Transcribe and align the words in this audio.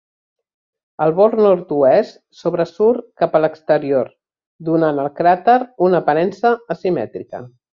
El 1.05 1.11
bord 1.19 1.41
nord-oest 1.45 2.17
sobresurt 2.39 3.05
cap 3.23 3.37
a 3.37 3.43
l'exterior, 3.43 4.09
donant 4.71 5.05
al 5.05 5.13
cràter 5.23 5.59
una 5.89 6.01
aparença 6.05 6.57
asimètrica. 6.79 7.45